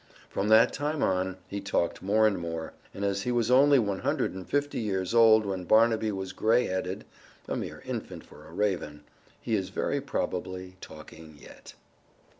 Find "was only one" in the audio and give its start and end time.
3.31-3.99